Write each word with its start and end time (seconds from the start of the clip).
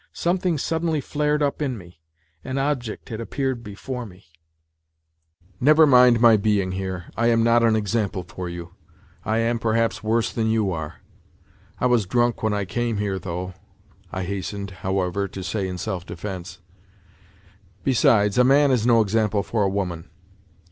Something 0.13 0.57
suddenly 0.57 0.99
flared 0.99 1.43
up 1.43 1.61
in 1.61 1.77
me. 1.77 2.01
An 2.43 2.57
object 2.57 3.09
had 3.09 3.21
appeared 3.21 3.61
before 3.63 4.03
me. 4.03 4.25
NOTES 5.59 5.75
FROM 5.75 5.93
UNDERGROUND 5.93 6.23
123" 6.23 6.41
Never 6.41 6.41
mind 6.41 6.41
my 6.41 6.41
being 6.41 6.71
here, 6.81 7.05
I 7.15 7.27
am 7.31 7.43
not 7.43 7.61
an 7.61 7.75
example 7.75 8.23
for 8.23 8.49
you. 8.49 8.73
I 9.23 9.37
am, 9.37 9.59
perhaps, 9.59 10.01
worse 10.03 10.33
than 10.33 10.47
you 10.49 10.71
are. 10.71 11.01
I 11.79 11.85
was 11.85 12.07
drunk 12.07 12.41
when 12.41 12.51
I 12.51 12.65
came 12.65 12.97
here, 12.97 13.19
though," 13.19 13.53
I 14.11 14.23
hastened, 14.23 14.71
however, 14.81 15.27
to 15.27 15.43
say 15.43 15.67
in 15.67 15.77
self 15.77 16.03
defence." 16.07 16.61
Besides, 17.83 18.39
a 18.39 18.43
man 18.43 18.71
is 18.71 18.87
no 18.87 19.01
example 19.01 19.43
for 19.43 19.61
a 19.61 19.69
woman. 19.69 20.09